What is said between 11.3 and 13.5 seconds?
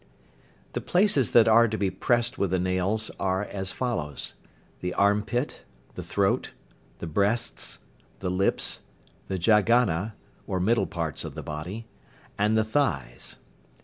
the body, and the thighs.